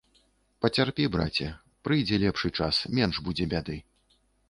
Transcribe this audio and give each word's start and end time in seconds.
Пацярпі, 0.65 1.05
браце, 1.17 1.51
прыйдзе 1.89 2.21
лепшы 2.25 2.53
час, 2.63 2.83
менш 3.01 3.25
будзе 3.29 3.51
бяды. 3.57 3.83